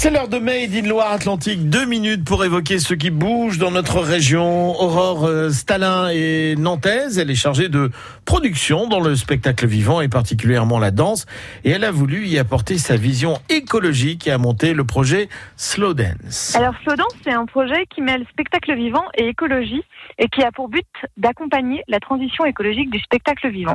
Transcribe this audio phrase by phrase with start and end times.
[0.00, 1.70] C'est l'heure de Made in Loire-Atlantique.
[1.70, 4.80] Deux minutes pour évoquer ce qui bouge dans notre région.
[4.80, 7.18] Aurore euh, Stalin est nantaise.
[7.18, 7.90] Elle est chargée de
[8.24, 11.26] production dans le spectacle vivant et particulièrement la danse.
[11.64, 15.94] Et elle a voulu y apporter sa vision écologique et a monté le projet Slow
[15.94, 16.54] Dance.
[16.54, 19.82] Alors Slow Dance, c'est un projet qui mêle spectacle vivant et écologie
[20.18, 20.86] et qui a pour but
[21.16, 23.74] d'accompagner la transition écologique du spectacle vivant.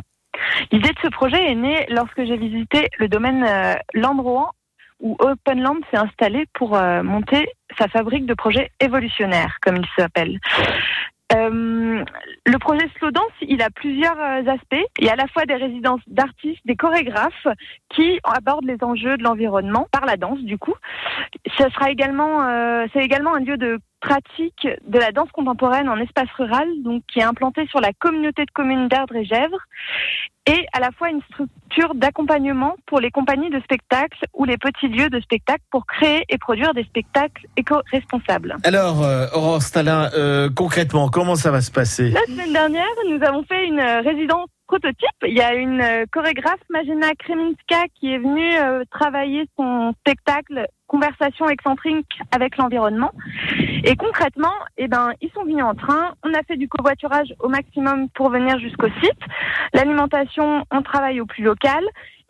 [0.72, 3.74] L'idée de ce projet est née lorsque j'ai visité le domaine euh,
[5.04, 7.46] où Openland s'est installé pour euh, monter
[7.78, 10.40] sa fabrique de projets évolutionnaires, comme il s'appelle.
[11.34, 12.04] Euh,
[12.46, 14.86] le projet Slow Dance, il a plusieurs euh, aspects.
[15.00, 17.48] Il y a à la fois des résidences d'artistes, des chorégraphes
[17.94, 20.76] qui abordent les enjeux de l'environnement par la danse, du coup.
[21.58, 22.42] Ce sera également,
[22.94, 27.20] c'est également un lieu de pratique de la danse contemporaine en espace rural, donc qui
[27.20, 29.66] est implanté sur la communauté de communes d'Erdre et Gèvres,
[30.46, 34.88] et à la fois une structure d'accompagnement pour les compagnies de spectacle ou les petits
[34.88, 38.58] lieux de spectacle pour créer et produire des spectacles éco-responsables.
[38.64, 42.10] Alors, euh, Aurore Stalin, euh, concrètement, comment ça va se passer?
[42.10, 45.10] La semaine dernière, nous avons fait une résidence prototype.
[45.26, 50.68] Il y a une euh, chorégraphe, Magena Kreminska, qui est venue euh, travailler son spectacle
[50.88, 53.12] Conversation excentrique avec l'environnement.
[53.84, 56.14] Et concrètement, eh ben, ils sont venus en train.
[56.24, 59.20] On a fait du covoiturage au maximum pour venir jusqu'au site.
[59.74, 61.84] L'alimentation, on travaille au plus local.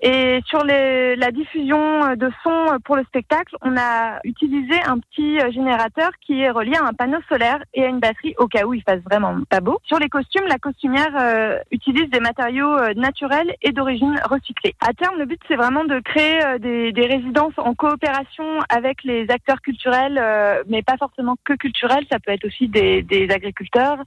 [0.05, 5.39] Et sur les, la diffusion de son pour le spectacle, on a utilisé un petit
[5.53, 8.73] générateur qui est relié à un panneau solaire et à une batterie au cas où
[8.73, 9.79] il fasse vraiment pas beau.
[9.85, 14.75] Sur les costumes, la costumière euh, utilise des matériaux euh, naturels et d'origine recyclée.
[14.81, 19.03] À terme, le but c'est vraiment de créer euh, des, des, résidences en coopération avec
[19.03, 22.05] les acteurs culturels, euh, mais pas forcément que culturels.
[22.11, 23.97] Ça peut être aussi des, des agriculteurs,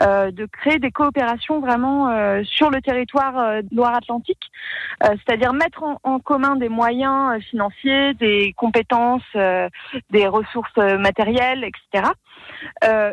[0.00, 4.50] de créer des coopérations vraiment sur le territoire Loire-Atlantique,
[5.00, 9.68] c'est-à-dire mettre en, commun des moyens euh, financiers, des compétences, euh,
[10.10, 12.10] des ressources euh, matérielles, etc.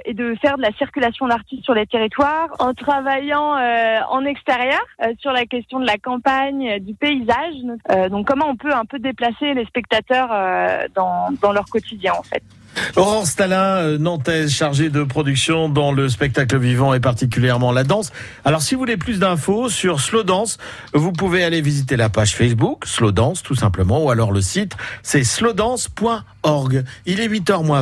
[0.06, 3.56] et de faire de la circulation d'artistes sur les territoires en travaillant
[4.09, 4.80] en extérieur
[5.19, 7.56] sur la question de la campagne, du paysage.
[8.09, 10.29] donc comment on peut un peu déplacer les spectateurs
[10.96, 12.44] dans, dans leur quotidien en fait.
[12.95, 18.11] Aurore Stalin, euh, nantaise, chargée de production dans le spectacle vivant et particulièrement la danse.
[18.45, 20.57] Alors, si vous voulez plus d'infos sur Slow Dance,
[20.94, 24.75] vous pouvez aller visiter la page Facebook, Slow Dance tout simplement, ou alors le site,
[25.01, 26.84] c'est slowdance.org.
[27.06, 27.81] Il est 8h moins